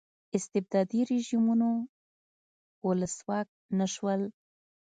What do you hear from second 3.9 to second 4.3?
شول.